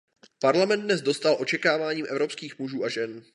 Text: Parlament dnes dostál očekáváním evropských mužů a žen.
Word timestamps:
Parlament 0.39 0.83
dnes 0.83 1.01
dostál 1.01 1.35
očekáváním 1.39 2.05
evropských 2.09 2.59
mužů 2.59 2.83
a 2.83 2.89
žen. 2.89 3.23